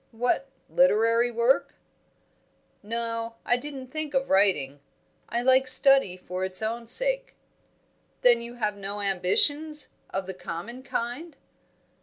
"What, 0.09 0.47
literary 0.67 1.29
work?" 1.29 1.75
"No; 2.81 3.35
I 3.45 3.55
didn't 3.55 3.89
think 3.91 4.15
of 4.15 4.31
writing. 4.31 4.79
I 5.29 5.43
like 5.43 5.67
study 5.67 6.17
for 6.17 6.43
its 6.43 6.63
own 6.63 6.87
sake." 6.87 7.35
"Then 8.23 8.41
you 8.41 8.55
have 8.55 8.75
no 8.75 8.99
ambitions, 9.01 9.89
of 10.09 10.25
the 10.25 10.33
common 10.33 10.81
kind?" 10.81 11.37